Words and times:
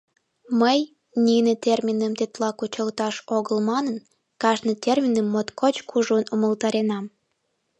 Мый, 0.61 0.79
нине 1.25 1.53
терминым 1.65 2.13
тетла 2.19 2.49
кучылташ 2.59 3.15
огыл 3.37 3.57
манын, 3.69 3.97
кажне 4.41 4.73
терминым 4.83 5.27
моткоч 5.33 5.75
кужун 5.89 6.23
умылтаренам. 6.33 7.05